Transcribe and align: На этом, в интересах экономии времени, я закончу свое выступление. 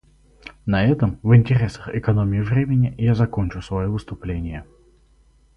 На 0.65 0.83
этом, 0.83 1.19
в 1.21 1.35
интересах 1.35 1.87
экономии 1.93 2.41
времени, 2.41 2.95
я 2.97 3.13
закончу 3.13 3.61
свое 3.61 3.87
выступление. 3.87 4.65